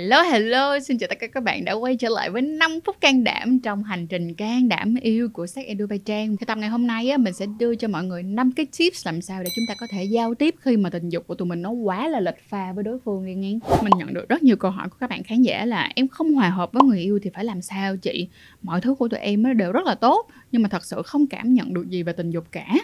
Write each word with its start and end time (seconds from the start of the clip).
Hello 0.00 0.22
hello, 0.22 0.78
xin 0.80 0.98
chào 0.98 1.08
tất 1.08 1.18
cả 1.20 1.26
các 1.26 1.42
bạn 1.42 1.64
đã 1.64 1.72
quay 1.72 1.96
trở 1.96 2.08
lại 2.08 2.30
với 2.30 2.42
5 2.42 2.78
phút 2.84 2.96
can 3.00 3.24
đảm 3.24 3.60
trong 3.60 3.84
hành 3.84 4.06
trình 4.06 4.34
can 4.34 4.68
đảm 4.68 4.94
yêu 5.00 5.28
của 5.32 5.46
sách 5.46 5.66
Edu 5.66 5.86
Bay 5.86 5.98
Trang. 5.98 6.36
Thì 6.36 6.46
tập 6.46 6.58
ngày 6.58 6.68
hôm 6.68 6.86
nay 6.86 7.10
á, 7.10 7.16
mình 7.16 7.32
sẽ 7.32 7.46
đưa 7.58 7.74
cho 7.74 7.88
mọi 7.88 8.04
người 8.04 8.22
5 8.22 8.52
cái 8.52 8.66
tips 8.78 9.06
làm 9.06 9.22
sao 9.22 9.42
để 9.42 9.50
chúng 9.56 9.64
ta 9.68 9.74
có 9.80 9.86
thể 9.90 10.04
giao 10.04 10.34
tiếp 10.34 10.54
khi 10.60 10.76
mà 10.76 10.90
tình 10.90 11.08
dục 11.08 11.26
của 11.26 11.34
tụi 11.34 11.48
mình 11.48 11.62
nó 11.62 11.70
quá 11.70 12.08
là 12.08 12.20
lệch 12.20 12.48
pha 12.48 12.72
với 12.72 12.84
đối 12.84 12.98
phương 13.04 13.26
đi 13.26 13.34
nghe. 13.34 13.58
Mình 13.82 13.92
nhận 13.96 14.14
được 14.14 14.28
rất 14.28 14.42
nhiều 14.42 14.56
câu 14.56 14.70
hỏi 14.70 14.88
của 14.88 14.96
các 15.00 15.10
bạn 15.10 15.22
khán 15.22 15.42
giả 15.42 15.64
là 15.64 15.90
em 15.94 16.08
không 16.08 16.32
hòa 16.32 16.50
hợp 16.50 16.72
với 16.72 16.82
người 16.82 17.00
yêu 17.00 17.18
thì 17.22 17.30
phải 17.34 17.44
làm 17.44 17.62
sao 17.62 17.96
chị? 17.96 18.28
Mọi 18.62 18.80
thứ 18.80 18.94
của 18.94 19.08
tụi 19.08 19.20
em 19.20 19.42
nó 19.42 19.52
đều 19.52 19.72
rất 19.72 19.86
là 19.86 19.94
tốt 19.94 20.26
nhưng 20.52 20.62
mà 20.62 20.68
thật 20.68 20.84
sự 20.84 21.02
không 21.02 21.26
cảm 21.26 21.54
nhận 21.54 21.74
được 21.74 21.88
gì 21.88 22.02
về 22.02 22.12
tình 22.12 22.30
dục 22.30 22.44
cả 22.52 22.74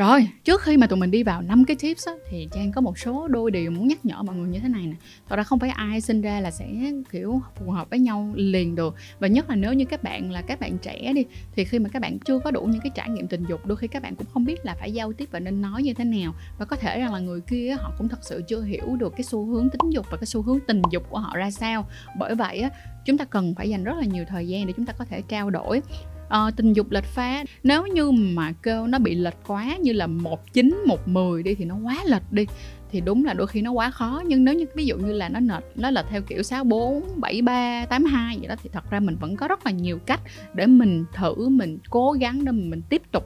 rồi, 0.00 0.28
trước 0.44 0.62
khi 0.62 0.76
mà 0.76 0.86
tụi 0.86 0.98
mình 0.98 1.10
đi 1.10 1.22
vào 1.22 1.42
năm 1.42 1.64
cái 1.64 1.76
tips 1.80 2.06
á, 2.06 2.12
thì 2.30 2.48
Trang 2.52 2.72
có 2.72 2.80
một 2.80 2.98
số 2.98 3.28
đôi 3.28 3.50
điều 3.50 3.70
muốn 3.70 3.88
nhắc 3.88 4.04
nhở 4.04 4.22
mọi 4.22 4.36
người 4.36 4.48
như 4.48 4.58
thế 4.58 4.68
này 4.68 4.86
nè. 4.86 4.96
Thật 5.28 5.36
ra 5.36 5.42
không 5.42 5.58
phải 5.58 5.70
ai 5.70 6.00
sinh 6.00 6.20
ra 6.20 6.40
là 6.40 6.50
sẽ 6.50 6.66
kiểu 7.10 7.40
phù 7.56 7.70
hợp 7.70 7.90
với 7.90 7.98
nhau 7.98 8.32
liền 8.34 8.74
được. 8.74 8.94
Và 9.18 9.28
nhất 9.28 9.50
là 9.50 9.56
nếu 9.56 9.72
như 9.72 9.84
các 9.84 10.02
bạn 10.02 10.30
là 10.30 10.42
các 10.42 10.60
bạn 10.60 10.78
trẻ 10.78 11.12
đi 11.12 11.24
thì 11.54 11.64
khi 11.64 11.78
mà 11.78 11.88
các 11.88 12.02
bạn 12.02 12.18
chưa 12.18 12.38
có 12.38 12.50
đủ 12.50 12.62
những 12.62 12.80
cái 12.80 12.90
trải 12.94 13.08
nghiệm 13.10 13.28
tình 13.28 13.44
dục, 13.48 13.66
đôi 13.66 13.76
khi 13.76 13.86
các 13.86 14.02
bạn 14.02 14.16
cũng 14.16 14.26
không 14.32 14.44
biết 14.44 14.64
là 14.64 14.74
phải 14.80 14.92
giao 14.92 15.12
tiếp 15.12 15.28
và 15.32 15.40
nên 15.40 15.62
nói 15.62 15.82
như 15.82 15.94
thế 15.94 16.04
nào. 16.04 16.34
Và 16.58 16.64
có 16.64 16.76
thể 16.76 17.00
rằng 17.00 17.12
là 17.12 17.18
người 17.18 17.40
kia 17.40 17.76
họ 17.80 17.92
cũng 17.98 18.08
thật 18.08 18.20
sự 18.22 18.42
chưa 18.48 18.62
hiểu 18.62 18.96
được 18.96 19.12
cái 19.16 19.22
xu 19.22 19.46
hướng 19.46 19.70
tính 19.70 19.90
dục 19.90 20.06
và 20.10 20.16
cái 20.16 20.26
xu 20.26 20.42
hướng 20.42 20.58
tình 20.66 20.82
dục 20.90 21.02
của 21.10 21.18
họ 21.18 21.36
ra 21.36 21.50
sao. 21.50 21.86
Bởi 22.18 22.34
vậy 22.34 22.58
á, 22.58 22.70
chúng 23.04 23.18
ta 23.18 23.24
cần 23.24 23.54
phải 23.54 23.68
dành 23.68 23.84
rất 23.84 23.94
là 23.98 24.04
nhiều 24.04 24.24
thời 24.28 24.48
gian 24.48 24.66
để 24.66 24.72
chúng 24.76 24.86
ta 24.86 24.92
có 24.92 25.04
thể 25.04 25.22
trao 25.28 25.50
đổi 25.50 25.82
uh, 26.34 26.56
tình 26.56 26.72
dục 26.72 26.90
lệch 26.90 27.04
pha 27.04 27.44
nếu 27.62 27.86
như 27.86 28.10
mà 28.10 28.52
cơ 28.62 28.86
nó 28.88 28.98
bị 28.98 29.14
lệch 29.14 29.36
quá 29.46 29.76
như 29.76 29.92
là 29.92 30.06
một 30.06 30.52
chín 30.52 30.82
một 30.86 31.08
mười 31.08 31.42
đi 31.42 31.54
thì 31.54 31.64
nó 31.64 31.76
quá 31.76 31.96
lệch 32.06 32.32
đi 32.32 32.46
thì 32.92 33.00
đúng 33.00 33.24
là 33.24 33.34
đôi 33.34 33.46
khi 33.46 33.62
nó 33.62 33.72
quá 33.72 33.90
khó. 33.90 34.22
Nhưng 34.26 34.44
nếu 34.44 34.54
như 34.54 34.64
ví 34.74 34.86
dụ 34.86 34.96
như 34.96 35.12
là 35.12 35.28
nó 35.28 35.40
lệch 35.40 35.64
nó 35.74 35.90
là 35.90 36.02
theo 36.10 36.22
kiểu 36.22 36.42
64, 36.42 37.02
73, 37.16 37.86
82 37.86 38.38
vậy 38.38 38.48
đó 38.48 38.54
thì 38.62 38.70
thật 38.72 38.90
ra 38.90 39.00
mình 39.00 39.16
vẫn 39.20 39.36
có 39.36 39.48
rất 39.48 39.66
là 39.66 39.72
nhiều 39.72 39.98
cách 40.06 40.20
để 40.54 40.66
mình 40.66 41.04
thử 41.14 41.48
mình 41.48 41.78
cố 41.90 42.12
gắng 42.12 42.44
để 42.44 42.52
mình 42.52 42.82
tiếp 42.88 43.02
tục 43.12 43.24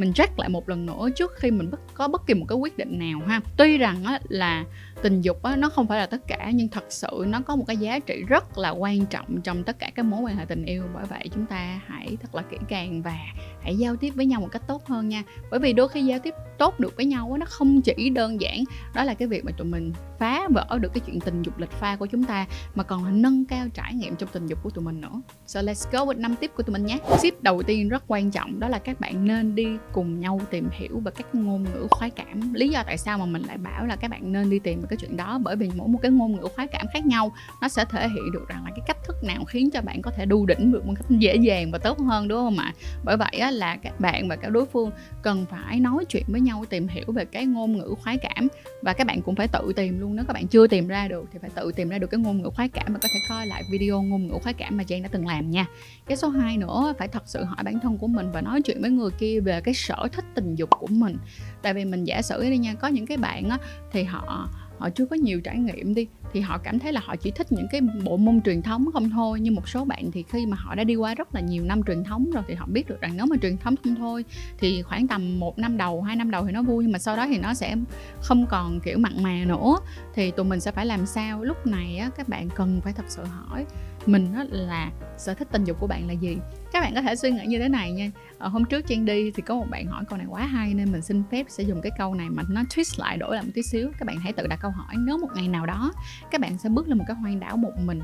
mình 0.00 0.12
check 0.12 0.38
lại 0.38 0.48
một 0.48 0.68
lần 0.68 0.86
nữa 0.86 1.08
trước 1.16 1.32
khi 1.36 1.50
mình 1.50 1.70
có 1.94 2.08
bất 2.08 2.26
kỳ 2.26 2.34
một 2.34 2.46
cái 2.48 2.56
quyết 2.58 2.78
định 2.78 2.98
nào 2.98 3.20
ha. 3.26 3.40
Tuy 3.56 3.78
rằng 3.78 4.04
á, 4.04 4.20
là 4.28 4.64
tình 5.02 5.20
dục 5.20 5.42
á, 5.42 5.56
nó 5.56 5.68
không 5.68 5.86
phải 5.86 5.98
là 5.98 6.06
tất 6.06 6.26
cả 6.26 6.50
nhưng 6.54 6.68
thật 6.68 6.84
sự 6.88 7.24
nó 7.26 7.40
có 7.40 7.56
một 7.56 7.64
cái 7.66 7.76
giá 7.76 7.98
trị 7.98 8.22
rất 8.28 8.58
là 8.58 8.70
quan 8.70 9.06
trọng 9.06 9.40
trong 9.40 9.64
tất 9.64 9.78
cả 9.78 9.90
các 9.94 10.02
mối 10.02 10.20
quan 10.20 10.36
hệ 10.36 10.44
tình 10.44 10.64
yêu. 10.64 10.82
Bởi 10.94 11.04
vậy 11.04 11.28
chúng 11.34 11.46
ta 11.46 11.80
hãy 11.86 12.16
thật 12.22 12.34
là 12.34 12.42
kỹ 12.42 12.56
càng 12.68 13.02
và 13.02 13.16
hãy 13.62 13.76
giao 13.76 13.96
tiếp 13.96 14.10
với 14.10 14.26
nhau 14.26 14.40
một 14.40 14.48
cách 14.52 14.62
tốt 14.68 14.86
hơn 14.86 15.08
nha. 15.08 15.22
Bởi 15.50 15.60
vì 15.60 15.72
đôi 15.72 15.88
khi 15.88 16.04
giao 16.04 16.18
tiếp 16.18 16.34
tốt 16.58 16.80
được 16.80 16.96
với 16.96 17.06
nhau 17.06 17.28
á, 17.32 17.38
nó 17.38 17.46
không 17.48 17.80
chỉ 17.82 18.10
đơn 18.10 18.40
giản 18.40 18.64
đó 18.94 19.04
là 19.04 19.14
cái 19.14 19.28
việc 19.28 19.44
mà 19.44 19.52
tụi 19.56 19.66
mình 19.66 19.92
phá 20.18 20.48
vỡ 20.54 20.78
được 20.80 20.92
cái 20.94 21.00
chuyện 21.06 21.20
tình 21.20 21.42
dục 21.42 21.58
lệch 21.58 21.70
pha 21.70 21.96
của 21.96 22.06
chúng 22.06 22.24
ta 22.24 22.46
mà 22.74 22.84
còn 22.84 23.04
là 23.04 23.10
nâng 23.10 23.44
cao 23.44 23.66
trải 23.74 23.94
nghiệm 23.94 24.16
trong 24.16 24.28
tình 24.32 24.46
dục 24.46 24.58
của 24.62 24.70
tụi 24.70 24.84
mình 24.84 25.00
nữa. 25.00 25.20
So 25.46 25.62
let's 25.62 25.90
go 25.92 25.98
with 25.98 26.20
năm 26.20 26.36
tip 26.36 26.54
của 26.56 26.62
tụi 26.62 26.72
mình 26.72 26.86
nhé. 26.86 26.98
Tip 27.22 27.42
đầu 27.42 27.62
tiên 27.62 27.88
rất 27.88 28.04
quan 28.06 28.30
trọng 28.30 28.60
đó 28.60 28.68
là 28.68 28.78
các 28.78 29.00
bạn 29.00 29.24
nên 29.24 29.54
đi 29.54 29.66
cùng 29.92 30.20
nhau 30.20 30.40
tìm 30.50 30.68
hiểu 30.72 31.00
về 31.04 31.12
các 31.16 31.34
ngôn 31.34 31.62
ngữ 31.62 31.86
khoái 31.90 32.10
cảm. 32.10 32.54
Lý 32.54 32.68
do 32.68 32.82
tại 32.86 32.98
sao 32.98 33.18
mà 33.18 33.26
mình 33.26 33.42
lại 33.42 33.58
bảo 33.58 33.86
là 33.86 33.96
các 33.96 34.10
bạn 34.10 34.32
nên 34.32 34.50
đi 34.50 34.58
tìm 34.58 34.82
cái 34.88 34.96
chuyện 34.96 35.16
đó 35.16 35.38
bởi 35.42 35.56
vì 35.56 35.70
mỗi 35.76 35.88
một 35.88 35.98
cái 36.02 36.10
ngôn 36.10 36.32
ngữ 36.32 36.48
khoái 36.54 36.66
cảm 36.66 36.86
khác 36.92 37.06
nhau 37.06 37.32
nó 37.60 37.68
sẽ 37.68 37.84
thể 37.84 38.08
hiện 38.08 38.32
được 38.32 38.48
rằng 38.48 38.64
là 38.64 38.70
cái 38.70 38.84
cách 38.86 38.96
thức 39.04 39.16
nào 39.24 39.44
khiến 39.44 39.70
cho 39.70 39.80
bạn 39.80 40.02
có 40.02 40.10
thể 40.10 40.26
đu 40.26 40.46
đỉnh 40.46 40.72
được 40.72 40.86
một 40.86 40.92
cách 40.96 41.06
dễ 41.18 41.36
dàng 41.36 41.70
và 41.70 41.78
tốt 41.78 41.98
hơn 41.98 42.28
đúng 42.28 42.38
không 42.38 42.58
ạ? 42.58 42.74
Bởi 43.04 43.16
vậy 43.16 43.38
á, 43.40 43.50
là 43.50 43.76
các 43.76 44.00
bạn 44.00 44.28
và 44.28 44.36
các 44.36 44.48
đối 44.48 44.66
phương 44.66 44.90
cần 45.22 45.46
phải 45.50 45.80
nói 45.80 46.04
chuyện 46.04 46.24
với 46.28 46.40
nhau 46.40 46.64
tìm 46.70 46.88
hiểu 46.88 47.04
về 47.12 47.24
cái 47.24 47.46
ngôn 47.46 47.78
ngữ 47.78 47.94
khoái 48.02 48.16
cảm 48.16 48.48
và 48.82 48.92
các 48.92 49.06
bạn 49.06 49.22
cũng 49.22 49.34
phải 49.34 49.48
tự 49.48 49.72
tìm 49.76 50.00
luôn. 50.00 50.16
Nếu 50.16 50.24
các 50.24 50.32
bạn 50.32 50.46
chưa 50.46 50.66
tìm 50.66 50.88
ra 50.88 51.08
được 51.08 51.24
thì 51.32 51.38
phải 51.42 51.50
tự 51.54 51.72
tìm 51.72 51.88
ra 51.88 51.98
được 51.98 52.10
cái 52.10 52.20
ngôn 52.20 52.42
ngữ 52.42 52.50
khoái 52.54 52.68
cảm 52.68 52.92
và 52.92 52.98
có 53.02 53.08
thể 53.12 53.20
coi 53.28 53.46
lại 53.46 53.62
video 53.72 54.02
ngôn 54.02 54.28
ngữ 54.28 54.34
khoái 54.42 54.54
cảm 54.54 54.76
mà 54.76 54.84
Trang 54.84 55.02
đã 55.02 55.08
từng 55.12 55.26
làm 55.26 55.50
nha. 55.50 55.66
Cái 56.06 56.16
số 56.16 56.28
2 56.28 56.56
nữa 56.56 56.94
phải 56.98 57.08
thật 57.08 57.22
sự 57.26 57.44
hỏi 57.44 57.64
bản 57.64 57.80
thân 57.80 57.98
của 57.98 58.06
mình 58.06 58.32
và 58.32 58.40
nói 58.40 58.62
chuyện 58.62 58.82
với 58.82 58.90
người 58.90 59.10
kia 59.18 59.40
về 59.40 59.60
cái 59.60 59.74
sở 59.86 60.08
thích 60.12 60.24
tình 60.34 60.54
dục 60.54 60.70
của 60.70 60.86
mình. 60.86 61.16
Tại 61.62 61.74
vì 61.74 61.84
mình 61.84 62.04
giả 62.04 62.22
sử 62.22 62.50
đi 62.50 62.58
nha 62.58 62.74
có 62.74 62.88
những 62.88 63.06
cái 63.06 63.16
bạn 63.16 63.48
á 63.48 63.58
thì 63.92 64.04
họ 64.04 64.48
họ 64.78 64.90
chưa 64.90 65.06
có 65.06 65.16
nhiều 65.16 65.40
trải 65.40 65.58
nghiệm 65.58 65.94
đi 65.94 66.06
thì 66.32 66.40
họ 66.40 66.58
cảm 66.58 66.78
thấy 66.78 66.92
là 66.92 67.00
họ 67.04 67.16
chỉ 67.16 67.30
thích 67.30 67.52
những 67.52 67.66
cái 67.70 67.80
bộ 68.04 68.16
môn 68.16 68.42
truyền 68.42 68.62
thống 68.62 68.86
không 68.92 69.10
thôi. 69.10 69.40
Nhưng 69.40 69.54
một 69.54 69.68
số 69.68 69.84
bạn 69.84 70.10
thì 70.12 70.24
khi 70.28 70.46
mà 70.46 70.56
họ 70.60 70.74
đã 70.74 70.84
đi 70.84 70.96
qua 70.96 71.14
rất 71.14 71.34
là 71.34 71.40
nhiều 71.40 71.64
năm 71.64 71.82
truyền 71.82 72.04
thống 72.04 72.30
rồi 72.30 72.42
thì 72.48 72.54
họ 72.54 72.66
biết 72.66 72.88
được 72.88 73.00
rằng 73.00 73.16
nếu 73.16 73.26
mà 73.26 73.36
truyền 73.42 73.56
thống 73.56 73.74
không 73.84 73.94
thôi 73.94 74.24
thì 74.58 74.82
khoảng 74.82 75.08
tầm 75.08 75.40
một 75.40 75.58
năm 75.58 75.76
đầu 75.76 76.02
hai 76.02 76.16
năm 76.16 76.30
đầu 76.30 76.46
thì 76.46 76.52
nó 76.52 76.62
vui 76.62 76.84
nhưng 76.84 76.92
mà 76.92 76.98
sau 76.98 77.16
đó 77.16 77.26
thì 77.26 77.38
nó 77.38 77.54
sẽ 77.54 77.76
không 78.20 78.46
còn 78.46 78.80
kiểu 78.80 78.98
mặn 78.98 79.22
mà 79.22 79.44
nữa. 79.46 79.76
Thì 80.14 80.30
tụi 80.30 80.46
mình 80.46 80.60
sẽ 80.60 80.72
phải 80.72 80.86
làm 80.86 81.06
sao? 81.06 81.44
Lúc 81.44 81.66
này 81.66 81.96
á, 81.96 82.10
các 82.16 82.28
bạn 82.28 82.48
cần 82.54 82.80
phải 82.80 82.92
thật 82.92 83.04
sự 83.08 83.24
hỏi 83.24 83.66
mình 84.06 84.34
á, 84.34 84.44
là 84.50 84.90
sở 85.18 85.34
thích 85.34 85.48
tình 85.52 85.64
dục 85.64 85.76
của 85.80 85.86
bạn 85.86 86.06
là 86.08 86.12
gì? 86.12 86.36
Các 86.72 86.80
bạn 86.80 86.94
có 86.94 87.02
thể 87.02 87.16
suy 87.16 87.30
nghĩ 87.30 87.46
như 87.46 87.58
thế 87.58 87.68
này 87.68 87.92
nha. 87.92 88.10
Ở 88.38 88.48
hôm 88.48 88.64
trước 88.64 88.86
Trang 88.86 89.04
đi 89.04 89.30
thì 89.30 89.42
có 89.42 89.54
một 89.54 89.66
bạn 89.70 89.86
hỏi 89.86 90.04
câu 90.08 90.18
này 90.18 90.26
quá 90.30 90.46
hay 90.46 90.74
nên 90.74 90.92
mình 90.92 91.02
xin 91.02 91.22
phép 91.30 91.46
sẽ 91.48 91.64
dùng 91.64 91.80
cái 91.80 91.92
câu 91.98 92.14
này 92.14 92.30
mà 92.30 92.42
nó 92.48 92.62
twist 92.62 93.00
lại 93.00 93.16
đổi 93.16 93.34
lại 93.34 93.44
một 93.44 93.50
tí 93.54 93.62
xíu. 93.62 93.90
Các 93.98 94.06
bạn 94.06 94.16
hãy 94.16 94.32
tự 94.32 94.46
đặt 94.46 94.58
câu 94.62 94.70
hỏi 94.70 94.94
nếu 94.98 95.18
một 95.18 95.28
ngày 95.34 95.48
nào 95.48 95.66
đó 95.66 95.92
các 96.30 96.40
bạn 96.40 96.58
sẽ 96.58 96.68
bước 96.68 96.88
lên 96.88 96.98
một 96.98 97.04
cái 97.08 97.16
hoang 97.16 97.40
đảo 97.40 97.56
một 97.56 97.72
mình 97.84 98.00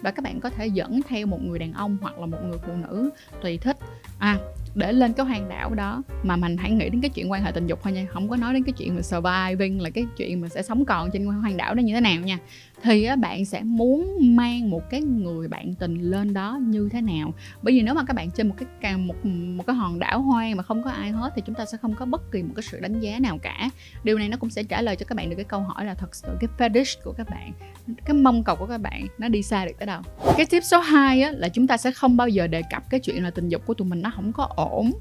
và 0.00 0.10
các 0.10 0.22
bạn 0.22 0.40
có 0.40 0.50
thể 0.50 0.66
dẫn 0.66 1.00
theo 1.08 1.26
một 1.26 1.42
người 1.42 1.58
đàn 1.58 1.72
ông 1.72 1.96
hoặc 2.00 2.18
là 2.18 2.26
một 2.26 2.38
người 2.44 2.58
phụ 2.66 2.72
nữ 2.72 3.10
tùy 3.42 3.58
thích. 3.58 3.76
À 4.18 4.38
để 4.74 4.92
lên 4.92 5.12
cái 5.12 5.26
hoang 5.26 5.48
đảo 5.48 5.74
đó 5.74 6.02
mà 6.22 6.36
mình 6.36 6.56
hãy 6.56 6.70
nghĩ 6.70 6.88
đến 6.88 7.00
cái 7.00 7.10
chuyện 7.10 7.30
quan 7.30 7.44
hệ 7.44 7.52
tình 7.52 7.66
dục 7.66 7.80
thôi 7.82 7.92
nha 7.92 8.06
không 8.12 8.28
có 8.28 8.36
nói 8.36 8.54
đến 8.54 8.64
cái 8.64 8.72
chuyện 8.72 8.94
mà 8.94 9.02
surviving 9.02 9.80
là 9.80 9.90
cái 9.90 10.06
chuyện 10.16 10.40
mà 10.40 10.48
sẽ 10.48 10.62
sống 10.62 10.84
còn 10.84 11.10
trên 11.12 11.26
hoang 11.26 11.56
đảo 11.56 11.74
đó 11.74 11.80
như 11.80 11.94
thế 11.94 12.00
nào 12.00 12.20
nha 12.20 12.38
thì 12.82 13.04
á, 13.04 13.16
bạn 13.16 13.44
sẽ 13.44 13.62
muốn 13.62 14.16
mang 14.20 14.70
một 14.70 14.82
cái 14.90 15.00
người 15.00 15.48
bạn 15.48 15.74
tình 15.74 16.00
lên 16.00 16.34
đó 16.34 16.58
như 16.62 16.88
thế 16.92 17.00
nào? 17.00 17.34
Bởi 17.62 17.74
vì 17.74 17.82
nếu 17.82 17.94
mà 17.94 18.04
các 18.04 18.16
bạn 18.16 18.30
trên 18.30 18.48
một 18.48 18.54
cái 18.80 18.96
một 18.96 19.26
một 19.26 19.66
cái 19.66 19.76
hòn 19.76 19.98
đảo 19.98 20.22
hoang 20.22 20.56
mà 20.56 20.62
không 20.62 20.82
có 20.82 20.90
ai 20.90 21.10
hết 21.10 21.32
thì 21.36 21.42
chúng 21.46 21.54
ta 21.54 21.64
sẽ 21.64 21.78
không 21.78 21.94
có 21.94 22.04
bất 22.04 22.32
kỳ 22.32 22.42
một 22.42 22.52
cái 22.56 22.62
sự 22.62 22.80
đánh 22.80 23.00
giá 23.00 23.18
nào 23.18 23.38
cả. 23.42 23.70
Điều 24.04 24.18
này 24.18 24.28
nó 24.28 24.36
cũng 24.36 24.50
sẽ 24.50 24.62
trả 24.62 24.82
lời 24.82 24.96
cho 24.96 25.06
các 25.06 25.16
bạn 25.16 25.30
được 25.30 25.36
cái 25.36 25.44
câu 25.44 25.60
hỏi 25.60 25.84
là 25.84 25.94
thật 25.94 26.14
sự 26.14 26.28
cái 26.40 26.48
fetish 26.58 27.00
của 27.04 27.12
các 27.12 27.30
bạn 27.30 27.52
cái 28.04 28.14
mong 28.14 28.44
cầu 28.44 28.56
của 28.56 28.66
các 28.66 28.78
bạn 28.78 29.06
nó 29.18 29.28
đi 29.28 29.42
xa 29.42 29.64
được 29.64 29.72
tới 29.78 29.86
đâu? 29.86 30.02
Cái 30.36 30.46
tip 30.46 30.64
số 30.64 30.80
2 30.80 31.22
á, 31.22 31.32
là 31.32 31.48
chúng 31.48 31.66
ta 31.66 31.76
sẽ 31.76 31.90
không 31.90 32.16
bao 32.16 32.28
giờ 32.28 32.46
đề 32.46 32.62
cập 32.70 32.90
cái 32.90 33.00
chuyện 33.00 33.24
là 33.24 33.30
tình 33.30 33.48
dục 33.48 33.66
của 33.66 33.74
tụi 33.74 33.88
mình 33.88 34.02
nó 34.02 34.10
không 34.14 34.32
có 34.32 34.48
ổn 34.56 34.92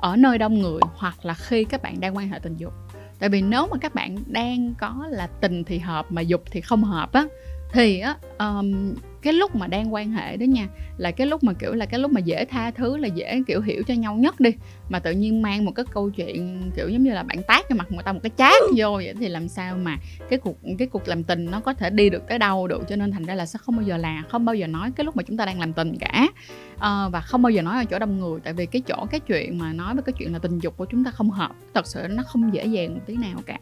ở 0.00 0.16
nơi 0.16 0.38
đông 0.38 0.58
người 0.58 0.80
hoặc 0.96 1.24
là 1.24 1.34
khi 1.34 1.64
các 1.64 1.82
bạn 1.82 2.00
đang 2.00 2.16
quan 2.16 2.28
hệ 2.28 2.38
tình 2.38 2.56
dục 2.56 2.72
tại 3.20 3.28
vì 3.28 3.42
nếu 3.42 3.66
mà 3.70 3.76
các 3.80 3.94
bạn 3.94 4.16
đang 4.26 4.74
có 4.80 5.06
là 5.10 5.26
tình 5.26 5.64
thì 5.64 5.78
hợp 5.78 6.06
mà 6.12 6.22
dục 6.22 6.42
thì 6.50 6.60
không 6.60 6.84
hợp 6.84 7.12
á 7.12 7.24
thì 7.72 8.00
á 8.00 8.16
um, 8.38 8.94
cái 9.22 9.32
lúc 9.32 9.56
mà 9.56 9.66
đang 9.66 9.94
quan 9.94 10.12
hệ 10.12 10.36
đó 10.36 10.44
nha 10.44 10.66
là 10.96 11.10
cái 11.10 11.26
lúc 11.26 11.44
mà 11.44 11.52
kiểu 11.52 11.74
là 11.74 11.86
cái 11.86 12.00
lúc 12.00 12.12
mà 12.12 12.20
dễ 12.20 12.44
tha 12.44 12.70
thứ 12.70 12.96
là 12.96 13.08
dễ 13.08 13.42
kiểu 13.46 13.60
hiểu 13.60 13.82
cho 13.86 13.94
nhau 13.94 14.14
nhất 14.14 14.40
đi. 14.40 14.50
Mà 14.88 14.98
tự 14.98 15.12
nhiên 15.12 15.42
mang 15.42 15.64
một 15.64 15.72
cái 15.74 15.84
câu 15.92 16.10
chuyện 16.10 16.70
kiểu 16.76 16.88
giống 16.88 17.02
như 17.02 17.12
là 17.12 17.22
bạn 17.22 17.42
tác 17.42 17.66
cho 17.68 17.74
mặt 17.74 17.86
người 17.90 18.02
ta 18.02 18.12
một 18.12 18.20
cái 18.22 18.30
chát 18.36 18.62
vô 18.76 18.92
vậy 18.92 19.14
thì 19.20 19.28
làm 19.28 19.48
sao 19.48 19.76
mà 19.76 19.96
cái 20.30 20.38
cuộc 20.38 20.56
cái 20.78 20.88
cuộc 20.88 21.08
làm 21.08 21.24
tình 21.24 21.50
nó 21.50 21.60
có 21.60 21.74
thể 21.74 21.90
đi 21.90 22.10
được 22.10 22.22
tới 22.28 22.38
đâu 22.38 22.68
được. 22.68 22.82
Cho 22.88 22.96
nên 22.96 23.10
thành 23.12 23.24
ra 23.24 23.34
là 23.34 23.46
sẽ 23.46 23.58
không 23.62 23.76
bao 23.76 23.82
giờ 23.82 23.96
là 23.96 24.22
không 24.28 24.44
bao 24.44 24.54
giờ 24.54 24.66
nói 24.66 24.92
cái 24.96 25.04
lúc 25.04 25.16
mà 25.16 25.22
chúng 25.22 25.36
ta 25.36 25.46
đang 25.46 25.60
làm 25.60 25.72
tình 25.72 25.98
cả. 25.98 26.26
À, 26.78 27.08
và 27.08 27.20
không 27.20 27.42
bao 27.42 27.50
giờ 27.50 27.62
nói 27.62 27.78
ở 27.78 27.84
chỗ 27.84 27.98
đông 27.98 28.20
người 28.20 28.40
tại 28.44 28.52
vì 28.52 28.66
cái 28.66 28.82
chỗ 28.88 29.06
cái 29.10 29.20
chuyện 29.20 29.58
mà 29.58 29.72
nói 29.72 29.94
với 29.94 30.02
cái 30.02 30.12
chuyện 30.18 30.32
là 30.32 30.38
tình 30.38 30.58
dục 30.58 30.76
của 30.76 30.84
chúng 30.84 31.04
ta 31.04 31.10
không 31.10 31.30
hợp 31.30 31.52
thật 31.74 31.86
sự 31.86 32.06
nó 32.10 32.22
không 32.22 32.54
dễ 32.54 32.66
dàng 32.66 32.94
một 32.94 33.00
tí 33.06 33.16
nào 33.16 33.38
cả. 33.46 33.58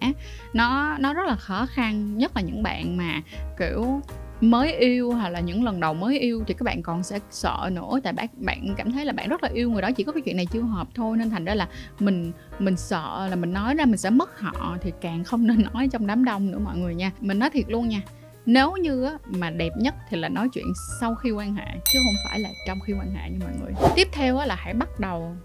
Nó 0.53 0.97
nó 0.99 1.15
rất 1.15 1.27
là 1.27 1.37
khó 1.37 1.67
khăn 1.67 2.19
nhất 2.19 2.33
là 2.37 2.43
những 2.43 2.63
bạn 2.63 2.97
mà 2.97 3.23
kiểu 3.59 4.01
mới 4.41 4.73
yêu 4.73 5.13
hoặc 5.13 5.29
là 5.29 5.41
những 5.41 5.65
lần 5.65 5.81
đầu 5.81 5.95
mới 5.95 6.19
yêu 6.19 6.45
thì 6.47 6.55
các 6.55 6.65
bạn 6.65 6.83
còn 6.83 7.03
sẽ 7.03 7.19
sợ 7.31 7.71
nữa. 7.73 8.01
Tại 8.03 8.13
bạn 8.13 8.29
bạn 8.37 8.75
cảm 8.77 8.93
thấy 8.93 9.05
là 9.05 9.13
bạn 9.13 9.29
rất 9.29 9.43
là 9.43 9.49
yêu 9.53 9.71
người 9.71 9.83
đó 9.83 9.91
chỉ 9.91 10.05
có 10.05 10.13
cái 10.13 10.23
chuyện 10.23 10.37
này 10.37 10.47
chưa 10.47 10.61
hợp 10.61 10.89
thôi. 10.95 11.17
Nên 11.17 11.31
thành 11.31 11.45
ra 11.45 11.55
là 11.55 11.69
mình 11.99 12.33
mình 12.59 12.77
sợ 12.77 13.27
là 13.31 13.37
mình 13.37 13.53
nói 13.53 13.75
ra 13.75 13.85
mình 13.85 13.97
sẽ 13.97 14.11
mất 14.11 14.41
họ 14.41 14.77
thì 14.81 14.93
càng 15.01 15.25
không 15.25 15.47
nên 15.47 15.65
nói 15.75 15.89
trong 15.93 16.07
đám 16.07 16.25
đông 16.25 16.51
nữa 16.51 16.59
mọi 16.59 16.79
người 16.79 16.95
nha. 16.95 17.13
Mình 17.21 17.39
nói 17.39 17.51
thiệt 17.51 17.65
luôn 17.69 17.89
nha 17.89 18.03
nếu 18.51 18.73
như 18.73 19.05
á, 19.05 19.19
mà 19.25 19.51
đẹp 19.51 19.73
nhất 19.77 19.95
thì 20.09 20.17
là 20.17 20.29
nói 20.29 20.49
chuyện 20.53 20.65
sau 21.01 21.15
khi 21.15 21.31
quan 21.31 21.55
hệ 21.55 21.67
chứ 21.93 21.99
không 22.05 22.15
phải 22.25 22.41
là 22.41 22.49
trong 22.67 22.79
khi 22.81 22.93
quan 22.93 23.15
hệ 23.15 23.31
nha 23.31 23.39
mọi 23.41 23.53
người. 23.61 23.91
Tiếp 23.97 24.09
theo 24.13 24.39
á, 24.39 24.47
là 24.47 24.55
hãy 24.55 24.75
bắt 24.75 25.01
đầu 25.01 25.37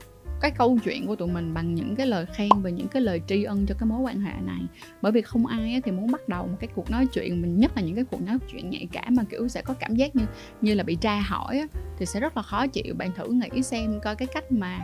cái 0.43 0.51
câu 0.51 0.77
chuyện 0.83 1.07
của 1.07 1.15
tụi 1.15 1.27
mình 1.27 1.53
bằng 1.53 1.75
những 1.75 1.95
cái 1.95 2.07
lời 2.07 2.25
khen 2.33 2.49
và 2.61 2.69
những 2.69 2.87
cái 2.87 3.01
lời 3.01 3.21
tri 3.27 3.43
ân 3.43 3.65
cho 3.65 3.75
cái 3.79 3.87
mối 3.87 4.01
quan 4.01 4.21
hệ 4.21 4.33
này. 4.45 4.61
Bởi 5.01 5.11
vì 5.11 5.21
không 5.21 5.45
ai 5.45 5.81
thì 5.85 5.91
muốn 5.91 6.11
bắt 6.11 6.29
đầu 6.29 6.47
một 6.47 6.57
cái 6.59 6.67
cuộc 6.75 6.91
nói 6.91 7.07
chuyện, 7.13 7.41
mình 7.41 7.59
nhất 7.59 7.71
là 7.75 7.81
những 7.81 7.95
cái 7.95 8.03
cuộc 8.11 8.21
nói 8.21 8.37
chuyện 8.51 8.69
nhạy 8.69 8.87
cảm 8.91 9.15
mà, 9.15 9.23
kiểu, 9.29 9.47
sẽ 9.47 9.61
có 9.61 9.73
cảm 9.73 9.95
giác 9.95 10.15
như 10.15 10.23
như 10.61 10.73
là 10.73 10.83
bị 10.83 10.95
tra 10.95 11.19
hỏi 11.19 11.67
thì 11.97 12.05
sẽ 12.05 12.19
rất 12.19 12.37
là 12.37 12.43
khó 12.43 12.67
chịu. 12.67 12.95
Bạn 12.97 13.11
thử 13.15 13.27
nghĩ 13.27 13.63
xem 13.63 13.99
coi 14.03 14.15
cái 14.15 14.27
cách 14.33 14.51
mà 14.51 14.79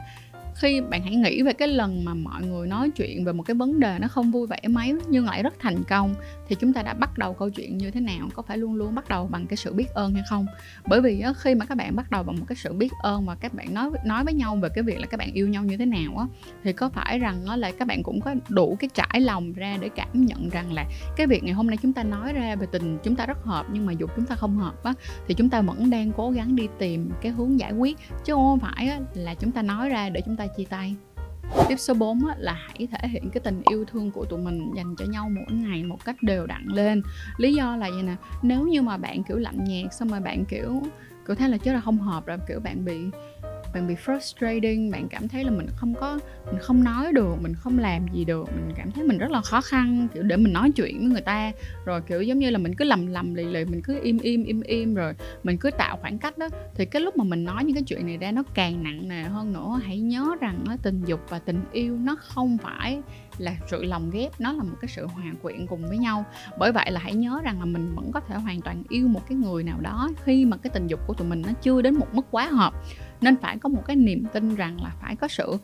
khi 0.55 0.81
bạn 0.81 1.03
hãy 1.03 1.15
nghĩ 1.15 1.41
về 1.41 1.53
cái 1.53 1.67
lần 1.67 2.05
mà 2.05 2.13
mọi 2.13 2.41
người 2.41 2.67
nói 2.67 2.89
chuyện 2.95 3.25
về 3.25 3.33
một 3.33 3.43
cái 3.43 3.55
vấn 3.55 3.79
đề 3.79 3.97
nó 4.01 4.07
không 4.07 4.31
vui 4.31 4.47
vẻ 4.47 4.59
mấy 4.69 4.93
nhưng 5.09 5.25
lại 5.25 5.43
rất 5.43 5.53
thành 5.59 5.83
công, 5.89 6.15
thì 6.47 6.55
chúng 6.59 6.73
ta 6.73 6.81
đã 6.83 6.93
bắt 6.93 7.17
đầu 7.17 7.33
câu 7.33 7.49
chuyện 7.49 7.77
như 7.77 7.91
thế 7.91 8.01
nào? 8.01 8.29
Có 8.33 8.41
phải 8.41 8.57
luôn 8.57 8.75
luôn 8.75 8.95
bắt 8.95 9.09
đầu 9.09 9.27
bằng 9.27 9.45
cái 9.45 9.57
sự 9.57 9.73
biết 9.73 9.89
ơn 9.93 10.13
hay 10.13 10.23
không? 10.29 10.45
Bởi 10.87 11.01
vì 11.01 11.23
khi 11.37 11.55
mà 11.55 11.65
các 11.65 11.75
bạn 11.75 11.95
bắt 11.95 12.11
đầu 12.11 12.23
bằng 12.23 12.39
một 12.39 12.45
cái 12.47 12.55
sự 12.55 12.73
biết 12.73 12.91
ơn 13.03 13.25
và 13.25 13.35
các 13.35 13.53
bạn 13.53 13.73
nói 13.73 13.89
nói 14.05 14.23
với 14.23 14.33
nhau 14.33 14.55
về 14.55 14.69
cái 14.75 14.83
việc 14.83 14.99
là 14.99 15.05
các 15.05 15.17
bạn 15.17 15.33
yêu 15.33 15.47
nhau 15.47 15.63
như 15.63 15.77
thế 15.77 15.85
nào 15.85 16.17
á, 16.17 16.25
thì 16.63 16.73
có 16.73 16.89
phải 16.89 17.19
rằng 17.19 17.59
là 17.59 17.71
các 17.71 17.87
bạn 17.87 18.03
cũng 18.03 18.21
có 18.21 18.35
đủ 18.49 18.77
cái 18.79 18.89
trải 18.93 19.21
lòng 19.21 19.53
ra 19.53 19.77
để 19.81 19.89
cảm 19.89 20.25
nhận 20.25 20.49
rằng 20.49 20.73
là 20.73 20.85
cái 21.17 21.27
việc 21.27 21.43
ngày 21.43 21.53
hôm 21.53 21.67
nay 21.67 21.77
chúng 21.81 21.93
ta 21.93 22.03
nói 22.03 22.33
ra 22.33 22.55
về 22.55 22.67
tình 22.71 22.97
chúng 23.03 23.15
ta 23.15 23.25
rất 23.25 23.43
hợp 23.43 23.65
nhưng 23.73 23.85
mà 23.85 23.93
dù 23.93 24.07
chúng 24.15 24.25
ta 24.25 24.35
không 24.35 24.57
hợp 24.57 24.83
á, 24.83 24.93
thì 25.27 25.33
chúng 25.33 25.49
ta 25.49 25.61
vẫn 25.61 25.89
đang 25.89 26.11
cố 26.17 26.31
gắng 26.31 26.55
đi 26.55 26.67
tìm 26.79 27.11
cái 27.21 27.31
hướng 27.31 27.59
giải 27.59 27.71
quyết. 27.71 27.97
Chứ 28.25 28.33
không 28.33 28.59
phải 28.59 28.91
là 29.13 29.35
chúng 29.35 29.51
ta 29.51 29.61
nói 29.61 29.89
ra 29.89 30.09
để 30.09 30.21
chúng 30.25 30.35
ta 30.39 30.47
chia 30.47 30.65
tay. 30.69 30.95
Tiếp 31.67 31.75
số 31.75 31.93
4 31.93 32.19
là 32.37 32.53
hãy 32.53 32.87
thể 32.91 33.07
hiện 33.07 33.29
cái 33.33 33.41
tình 33.41 33.61
yêu 33.69 33.85
thương 33.85 34.11
của 34.11 34.25
tụi 34.25 34.39
mình 34.39 34.71
dành 34.75 34.95
cho 34.97 35.05
nhau 35.05 35.29
mỗi 35.29 35.57
ngày 35.57 35.83
một 35.83 36.05
cách 36.05 36.15
đều 36.21 36.45
đặn 36.45 36.65
lên. 36.65 37.01
Lý 37.37 37.53
do 37.53 37.75
là 37.75 37.89
vậy 37.89 38.03
nè, 38.03 38.15
nếu 38.41 38.67
như 38.67 38.81
mà 38.81 38.97
bạn 38.97 39.23
kiểu 39.23 39.37
lạnh 39.37 39.63
nhạt 39.63 39.93
xong 39.93 40.09
rồi 40.09 40.19
bạn 40.19 40.45
kiểu 40.45 40.81
kiểu 41.27 41.35
thấy 41.35 41.49
là 41.49 41.57
chứ 41.57 41.73
là 41.73 41.81
không 41.81 41.97
hợp 41.97 42.25
rồi 42.25 42.37
kiểu 42.47 42.59
bạn 42.59 42.85
bị 42.85 42.99
bạn 43.73 43.87
bị 43.87 43.95
frustrating, 44.05 44.91
bạn 44.91 45.07
cảm 45.09 45.27
thấy 45.27 45.43
là 45.43 45.51
mình 45.51 45.67
không 45.75 45.93
có, 45.95 46.19
mình 46.45 46.61
không 46.61 46.83
nói 46.83 47.13
được, 47.13 47.35
mình 47.41 47.53
không 47.53 47.79
làm 47.79 48.05
gì 48.13 48.25
được, 48.25 48.45
mình 48.55 48.73
cảm 48.75 48.91
thấy 48.91 49.03
mình 49.03 49.17
rất 49.17 49.31
là 49.31 49.41
khó 49.41 49.61
khăn, 49.61 50.07
kiểu, 50.13 50.23
để 50.23 50.37
mình 50.37 50.53
nói 50.53 50.71
chuyện 50.71 50.99
với 50.99 51.07
người 51.07 51.21
ta. 51.21 51.51
Rồi, 51.85 52.01
kiểu, 52.01 52.21
giống 52.21 52.39
như 52.39 52.49
là 52.49 52.57
mình 52.57 52.75
cứ 52.75 52.85
lầm 52.85 53.07
lầm 53.07 53.35
lì 53.35 53.43
lì, 53.43 53.65
mình 53.65 53.81
cứ 53.81 53.99
im 54.03 54.17
im 54.19 54.43
im 54.43 54.61
im, 54.61 54.95
rồi 54.95 55.13
mình 55.43 55.57
cứ 55.57 55.71
tạo 55.71 55.97
khoảng 55.97 56.17
cách 56.17 56.37
đó. 56.37 56.49
Thì 56.75 56.85
cái 56.85 57.01
lúc 57.01 57.17
mà 57.17 57.23
mình 57.23 57.43
nói 57.43 57.63
những 57.63 57.73
cái 57.73 57.83
chuyện 57.83 58.05
này 58.05 58.17
ra 58.17 58.31
nó 58.31 58.43
càng 58.53 58.83
nặng 58.83 59.07
nề 59.07 59.23
hơn 59.23 59.53
nữa. 59.53 59.79
Hãy 59.83 59.99
nhớ 59.99 60.35
rằng 60.41 60.63
nó 60.67 60.75
tình 60.83 61.01
dục 61.05 61.19
và 61.29 61.39
tình 61.39 61.61
yêu 61.71 61.97
nó 61.97 62.15
không 62.19 62.57
phải 62.57 63.01
là 63.37 63.55
sự 63.67 63.83
lồng 63.83 64.09
ghép, 64.09 64.41
nó 64.41 64.51
là 64.51 64.63
một 64.63 64.75
cái 64.81 64.89
sự 64.95 65.05
hòa 65.05 65.25
quyện 65.41 65.67
cùng 65.67 65.87
với 65.87 65.97
nhau. 65.97 66.25
Bởi 66.57 66.71
vậy 66.71 66.91
là 66.91 66.99
hãy 66.99 67.13
nhớ 67.13 67.41
rằng 67.43 67.59
là 67.59 67.65
mình 67.65 67.95
vẫn 67.95 68.11
có 68.11 68.19
thể 68.19 68.35
hoàn 68.35 68.61
toàn 68.61 68.83
yêu 68.89 69.07
một 69.07 69.21
cái 69.29 69.37
người 69.37 69.63
nào 69.63 69.79
đó 69.81 70.09
khi 70.23 70.45
mà 70.45 70.57
cái 70.57 70.71
tình 70.73 70.87
dục 70.87 70.99
của 71.07 71.13
tụi 71.13 71.27
mình 71.27 71.41
nó 71.41 71.53
chưa 71.61 71.81
đến 71.81 71.95
một 71.95 72.07
mức 72.13 72.25
quá 72.31 72.45
hợp 72.47 72.73
nên 73.21 73.37
phải 73.37 73.57
có 73.57 73.69
một 73.69 73.81
cái 73.85 73.95
niềm 73.95 74.25
tin 74.33 74.55
rằng 74.55 74.83
là 74.83 74.91
phải 75.01 75.15
có 75.15 75.27
sự 75.27 75.57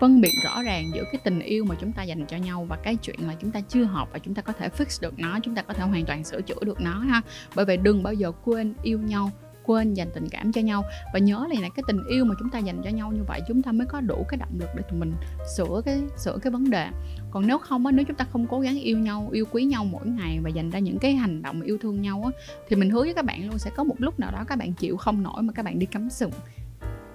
phân 0.00 0.20
biệt 0.20 0.32
rõ 0.44 0.62
ràng 0.62 0.84
giữa 0.94 1.04
cái 1.12 1.20
tình 1.24 1.40
yêu 1.40 1.64
mà 1.64 1.74
chúng 1.80 1.92
ta 1.92 2.02
dành 2.02 2.26
cho 2.26 2.36
nhau 2.36 2.66
và 2.68 2.76
cái 2.76 2.96
chuyện 2.96 3.20
là 3.26 3.34
chúng 3.40 3.50
ta 3.50 3.60
chưa 3.60 3.84
hợp 3.84 4.08
và 4.12 4.18
chúng 4.18 4.34
ta 4.34 4.42
có 4.42 4.52
thể 4.52 4.68
fix 4.68 5.02
được 5.02 5.18
nó, 5.18 5.38
chúng 5.42 5.54
ta 5.54 5.62
có 5.62 5.74
thể 5.74 5.84
hoàn 5.84 6.04
toàn 6.04 6.24
sửa 6.24 6.40
chữa 6.40 6.64
được 6.64 6.80
nó 6.80 6.98
ha. 6.98 7.20
Bởi 7.54 7.64
vậy 7.64 7.76
đừng 7.76 8.02
bao 8.02 8.14
giờ 8.14 8.32
quên 8.44 8.74
yêu 8.82 8.98
nhau, 8.98 9.30
quên 9.64 9.94
dành 9.94 10.08
tình 10.14 10.28
cảm 10.28 10.52
cho 10.52 10.60
nhau. 10.60 10.84
Và 11.12 11.18
nhớ 11.18 11.46
là 11.50 11.68
cái 11.68 11.82
tình 11.86 12.00
yêu 12.10 12.24
mà 12.24 12.34
chúng 12.38 12.50
ta 12.50 12.58
dành 12.58 12.82
cho 12.84 12.90
nhau 12.90 13.12
như 13.12 13.22
vậy, 13.28 13.40
chúng 13.48 13.62
ta 13.62 13.72
mới 13.72 13.86
có 13.86 14.00
đủ 14.00 14.26
cái 14.28 14.38
động 14.38 14.58
lực 14.58 14.68
để 14.76 14.82
tụi 14.90 15.00
mình 15.00 15.12
sửa 15.56 15.80
cái 15.84 16.02
sửa 16.16 16.38
cái 16.42 16.50
vấn 16.50 16.70
đề. 16.70 16.88
Còn 17.30 17.46
nếu 17.46 17.58
không 17.58 17.86
á, 17.86 17.92
nếu 17.92 18.04
chúng 18.04 18.16
ta 18.16 18.26
không 18.32 18.46
cố 18.46 18.60
gắng 18.60 18.78
yêu 18.78 18.98
nhau, 18.98 19.28
yêu 19.32 19.44
quý 19.50 19.64
nhau 19.64 19.84
mỗi 19.84 20.06
ngày 20.06 20.38
và 20.42 20.50
dành 20.50 20.70
ra 20.70 20.78
những 20.78 20.98
cái 20.98 21.14
hành 21.14 21.42
động 21.42 21.60
yêu 21.60 21.78
thương 21.78 22.02
nhau 22.02 22.22
á, 22.24 22.30
thì 22.68 22.76
mình 22.76 22.90
hứa 22.90 23.00
với 23.00 23.14
các 23.14 23.24
bạn 23.24 23.48
luôn 23.48 23.58
sẽ 23.58 23.70
có 23.76 23.84
một 23.84 23.94
lúc 23.98 24.20
nào 24.20 24.30
đó 24.32 24.44
các 24.48 24.58
bạn 24.58 24.72
chịu 24.72 24.96
không 24.96 25.22
nổi 25.22 25.42
mà 25.42 25.52
các 25.52 25.64
bạn 25.64 25.78
đi 25.78 25.86
cắm 25.86 26.10
sừng 26.10 26.30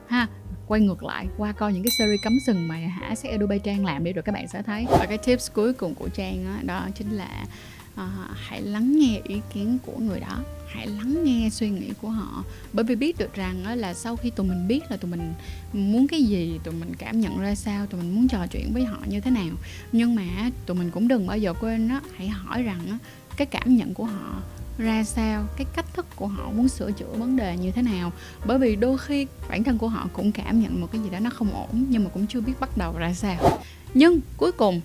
ha. 0.09 0.27
Quay 0.67 0.81
ngược 0.81 1.03
lại 1.03 1.27
qua 1.37 1.51
coi 1.51 1.73
những 1.73 1.83
cái 1.83 1.91
series 1.97 2.21
cấm 2.23 2.33
sừng 2.45 2.67
mà 2.67 2.75
hả 2.75 3.15
sẽ 3.15 3.37
Dubai 3.39 3.59
Trang 3.59 3.85
làm 3.85 4.03
đi 4.03 4.13
rồi 4.13 4.23
các 4.23 4.31
bạn 4.31 4.47
sẽ 4.47 4.61
thấy. 4.61 4.85
Và 4.89 5.05
cái 5.09 5.17
tips 5.17 5.51
cuối 5.53 5.73
cùng 5.73 5.95
của 5.95 6.09
Trang 6.09 6.45
đó, 6.45 6.55
đó 6.63 6.87
chính 6.95 7.11
là 7.11 7.45
uh, 7.93 8.01
hãy 8.35 8.61
lắng 8.61 8.99
nghe 8.99 9.21
ý 9.23 9.41
kiến 9.53 9.77
của 9.85 9.97
người 9.99 10.19
đó. 10.19 10.43
Hãy 10.67 10.87
lắng 10.87 11.23
nghe 11.23 11.49
suy 11.49 11.69
nghĩ 11.69 11.91
của 12.01 12.09
họ. 12.09 12.43
Bởi 12.73 12.85
vì 12.85 12.95
biết 12.95 13.17
được 13.17 13.33
rằng 13.33 13.63
đó 13.63 13.75
là 13.75 13.93
sau 13.93 14.15
khi 14.15 14.29
tụi 14.29 14.47
mình 14.47 14.67
biết 14.67 14.91
là 14.91 14.97
tụi 14.97 15.11
mình 15.11 15.33
muốn 15.73 16.07
cái 16.07 16.23
gì 16.23 16.59
tụi 16.63 16.73
mình 16.73 16.95
cảm 16.97 17.21
nhận 17.21 17.39
ra 17.39 17.55
sao 17.55 17.85
tụi 17.85 18.01
mình 18.01 18.15
muốn 18.15 18.27
trò 18.27 18.47
chuyện 18.47 18.73
với 18.73 18.85
họ 18.85 18.97
như 19.05 19.21
thế 19.21 19.31
nào. 19.31 19.55
Nhưng 19.91 20.15
mà 20.15 20.23
tụi 20.65 20.77
mình 20.77 20.91
cũng 20.91 21.07
đừng 21.07 21.27
bao 21.27 21.37
giờ 21.37 21.53
quên 21.53 21.87
đó 21.87 22.01
hãy 22.15 22.27
hỏi 22.27 22.63
rằng 22.63 22.79
đó, 22.89 22.97
cái 23.37 23.45
cảm 23.45 23.75
nhận 23.75 23.93
của 23.93 24.05
họ 24.05 24.41
ra 24.79 25.03
sao, 25.03 25.45
cái 25.57 25.67
cách 25.75 25.85
thức 25.93 26.05
của 26.15 26.27
họ 26.27 26.51
muốn 26.51 26.69
sửa 26.69 26.91
chữa 26.91 27.05
vấn 27.13 27.35
đề 27.35 27.57
như 27.57 27.71
thế 27.71 27.81
nào. 27.81 28.11
Bởi 28.45 28.59
vì 28.59 28.75
đôi 28.75 28.97
khi 28.97 29.27
bản 29.49 29.63
thân 29.63 29.77
của 29.77 29.87
họ 29.87 30.07
cũng 30.13 30.31
cảm 30.31 30.61
nhận 30.61 30.81
một 30.81 30.87
cái 30.91 31.01
gì 31.01 31.09
đó 31.09 31.19
nó 31.19 31.29
không 31.29 31.51
ổn, 31.53 31.85
nhưng 31.89 32.03
mà 32.03 32.09
cũng 32.13 32.27
chưa 32.27 32.41
biết 32.41 32.53
bắt 32.59 32.77
đầu 32.77 32.93
ra 32.97 33.13
sao. 33.13 33.59
Nhưng 33.93 34.19
cuối 34.37 34.51
cùng 34.51 34.81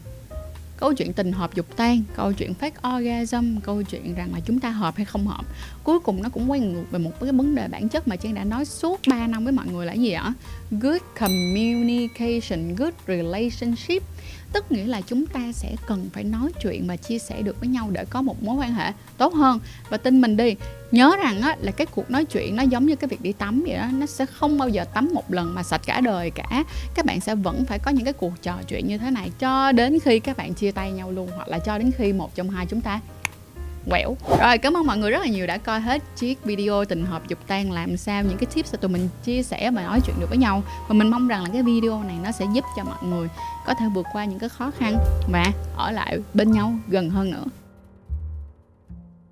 câu 0.76 0.94
chuyện 0.94 1.12
tình 1.12 1.32
hợp 1.32 1.54
dục 1.54 1.76
tan, 1.76 2.02
câu 2.16 2.32
chuyện 2.32 2.54
phát 2.54 2.74
orgasm, 2.96 3.60
câu 3.60 3.82
chuyện 3.82 4.14
rằng 4.14 4.34
là 4.34 4.40
chúng 4.40 4.60
ta 4.60 4.70
hợp 4.70 4.96
hay 4.96 5.04
không 5.04 5.26
hợp 5.26 5.44
cuối 5.84 6.00
cùng 6.00 6.22
nó 6.22 6.28
cũng 6.28 6.50
quay 6.50 6.60
ngược 6.60 6.84
về 6.90 6.98
một 6.98 7.10
cái 7.20 7.32
vấn 7.32 7.54
đề 7.54 7.68
bản 7.68 7.88
chất 7.88 8.08
mà 8.08 8.16
trang 8.16 8.34
đã 8.34 8.44
nói 8.44 8.64
suốt 8.64 9.00
3 9.10 9.26
năm 9.26 9.44
với 9.44 9.52
mọi 9.52 9.66
người 9.66 9.86
là 9.86 9.92
gì 9.92 10.10
ạ? 10.10 10.32
Good 10.70 11.00
communication, 11.20 12.74
good 12.76 12.94
relationship. 13.06 14.02
Tức 14.52 14.72
nghĩa 14.72 14.86
là 14.86 15.00
chúng 15.00 15.26
ta 15.26 15.52
sẽ 15.52 15.76
cần 15.86 16.08
phải 16.12 16.24
nói 16.24 16.52
chuyện 16.62 16.86
và 16.86 16.96
chia 16.96 17.18
sẻ 17.18 17.42
được 17.42 17.60
với 17.60 17.68
nhau 17.68 17.90
để 17.92 18.04
có 18.10 18.22
một 18.22 18.42
mối 18.42 18.56
quan 18.56 18.74
hệ 18.74 18.92
tốt 19.18 19.34
hơn. 19.34 19.60
Và 19.88 19.96
tin 19.96 20.20
mình 20.20 20.36
đi 20.36 20.54
nhớ 20.94 21.16
rằng 21.16 21.42
á, 21.42 21.56
là 21.60 21.72
cái 21.72 21.86
cuộc 21.86 22.10
nói 22.10 22.24
chuyện 22.24 22.56
nó 22.56 22.62
giống 22.62 22.86
như 22.86 22.96
cái 22.96 23.08
việc 23.08 23.22
đi 23.22 23.32
tắm 23.32 23.64
vậy 23.66 23.76
đó. 23.76 23.86
Nó 23.92 24.06
sẽ 24.06 24.26
không 24.26 24.58
bao 24.58 24.68
giờ 24.68 24.84
tắm 24.84 25.10
một 25.14 25.32
lần 25.32 25.54
mà 25.54 25.62
sạch 25.62 25.80
cả 25.86 26.00
đời 26.00 26.30
cả. 26.30 26.64
Các 26.94 27.04
bạn 27.04 27.20
sẽ 27.20 27.34
vẫn 27.34 27.64
phải 27.64 27.78
có 27.78 27.90
những 27.90 28.04
cái 28.04 28.12
cuộc 28.12 28.42
trò 28.42 28.54
chuyện 28.68 28.86
như 28.86 28.98
thế 28.98 29.10
này 29.10 29.30
cho 29.38 29.72
đến 29.72 29.98
khi 30.04 30.18
các 30.18 30.36
bạn 30.36 30.54
chia 30.54 30.70
tay 30.70 30.92
nhau 30.92 31.10
luôn 31.10 31.28
hoặc 31.36 31.48
là 31.48 31.58
cho 31.58 31.78
đến 31.78 31.90
khi 31.98 32.12
một 32.12 32.34
trong 32.34 32.50
hai 32.50 32.66
chúng 32.66 32.80
ta 32.80 33.00
quẹo. 33.90 34.16
Rồi 34.40 34.58
cảm 34.58 34.76
ơn 34.76 34.86
mọi 34.86 34.98
người 34.98 35.10
rất 35.10 35.18
là 35.18 35.26
nhiều 35.26 35.46
đã 35.46 35.58
coi 35.58 35.80
hết 35.80 36.02
chiếc 36.16 36.44
video 36.44 36.84
tình 36.84 37.06
hợp 37.06 37.28
dục 37.28 37.38
tan 37.46 37.72
làm 37.72 37.96
sao 37.96 38.22
những 38.22 38.38
cái 38.38 38.46
tips 38.54 38.72
mà 38.72 38.76
tụi 38.76 38.90
mình 38.90 39.08
chia 39.24 39.42
sẻ 39.42 39.70
và 39.70 39.82
nói 39.82 40.00
chuyện 40.06 40.16
được 40.20 40.28
với 40.28 40.38
nhau. 40.38 40.62
Và 40.88 40.94
mình 40.94 41.10
mong 41.10 41.28
rằng 41.28 41.42
là 41.42 41.48
cái 41.52 41.62
video 41.62 42.02
này 42.02 42.16
nó 42.24 42.32
sẽ 42.32 42.46
giúp 42.54 42.64
cho 42.76 42.84
mọi 42.84 43.02
người 43.08 43.28
có 43.66 43.74
thể 43.74 43.86
vượt 43.94 44.06
qua 44.12 44.24
những 44.24 44.38
cái 44.38 44.48
khó 44.48 44.70
khăn 44.78 44.98
và 45.32 45.52
ở 45.76 45.90
lại 45.90 46.18
bên 46.34 46.52
nhau 46.52 46.74
gần 46.88 47.10
hơn 47.10 47.30
nữa. 47.30 47.44